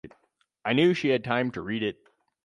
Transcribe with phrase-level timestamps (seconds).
[0.65, 1.99] I knew she had time to read it.